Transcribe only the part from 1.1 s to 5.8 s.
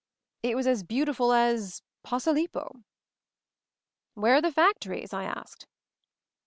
as— Posilippo." "Where are the factories?" I asked.